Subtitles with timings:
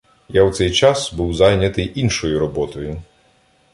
[0.29, 3.01] Я в цей час був зайнятий іншою "роботою".